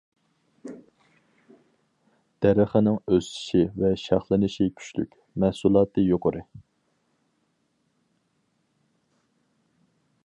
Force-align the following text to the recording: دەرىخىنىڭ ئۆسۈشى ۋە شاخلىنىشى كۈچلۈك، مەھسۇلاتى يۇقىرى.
دەرىخىنىڭ 2.45 2.97
ئۆسۈشى 3.11 3.61
ۋە 3.83 3.91
شاخلىنىشى 4.05 4.67
كۈچلۈك، 4.79 5.15
مەھسۇلاتى 5.45 6.07
يۇقىرى. 6.07 6.45